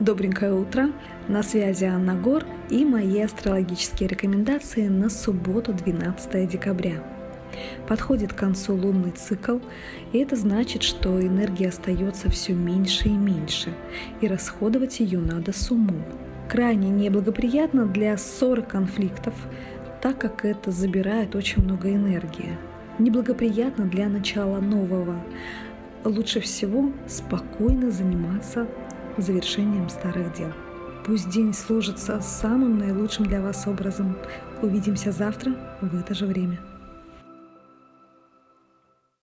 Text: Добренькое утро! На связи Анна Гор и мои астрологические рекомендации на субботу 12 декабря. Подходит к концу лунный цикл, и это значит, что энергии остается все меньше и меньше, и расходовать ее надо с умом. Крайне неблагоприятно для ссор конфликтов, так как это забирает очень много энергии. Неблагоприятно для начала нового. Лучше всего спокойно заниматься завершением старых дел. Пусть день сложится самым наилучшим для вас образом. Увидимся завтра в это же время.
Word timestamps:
Добренькое 0.00 0.52
утро! 0.52 0.90
На 1.26 1.42
связи 1.42 1.84
Анна 1.84 2.14
Гор 2.14 2.44
и 2.68 2.84
мои 2.84 3.18
астрологические 3.18 4.10
рекомендации 4.10 4.88
на 4.88 5.08
субботу 5.08 5.72
12 5.72 6.46
декабря. 6.46 7.02
Подходит 7.88 8.34
к 8.34 8.36
концу 8.36 8.74
лунный 8.74 9.12
цикл, 9.12 9.56
и 10.12 10.18
это 10.18 10.36
значит, 10.36 10.82
что 10.82 11.18
энергии 11.18 11.66
остается 11.66 12.30
все 12.30 12.52
меньше 12.52 13.08
и 13.08 13.12
меньше, 13.12 13.72
и 14.20 14.28
расходовать 14.28 15.00
ее 15.00 15.18
надо 15.18 15.54
с 15.54 15.70
умом. 15.70 16.04
Крайне 16.46 16.90
неблагоприятно 16.90 17.86
для 17.86 18.18
ссор 18.18 18.60
конфликтов, 18.60 19.32
так 20.02 20.18
как 20.18 20.44
это 20.44 20.72
забирает 20.72 21.34
очень 21.34 21.62
много 21.64 21.90
энергии. 21.90 22.58
Неблагоприятно 22.98 23.86
для 23.86 24.10
начала 24.10 24.60
нового. 24.60 25.24
Лучше 26.04 26.40
всего 26.40 26.92
спокойно 27.08 27.90
заниматься 27.90 28.66
завершением 29.22 29.88
старых 29.88 30.32
дел. 30.34 30.52
Пусть 31.04 31.28
день 31.28 31.54
сложится 31.54 32.20
самым 32.20 32.78
наилучшим 32.78 33.26
для 33.26 33.40
вас 33.40 33.66
образом. 33.66 34.16
Увидимся 34.62 35.12
завтра 35.12 35.52
в 35.80 35.98
это 35.98 36.14
же 36.14 36.26
время. 36.26 36.58